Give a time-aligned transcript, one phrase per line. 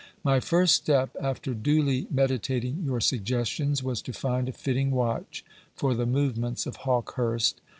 [0.23, 5.93] My first step, after duly meditating your suggestions, was to find a fitting watch for
[5.93, 7.61] the movements of Hawkehurst.